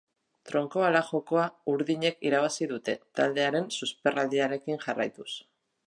Tronkoala 0.51 1.01
jokoa 1.09 1.43
urdinek 1.73 2.27
irabazi 2.29 2.69
dute, 2.73 2.97
taldearen 3.21 3.71
susperraldiarekin 3.83 4.85
jarraituz. 4.89 5.33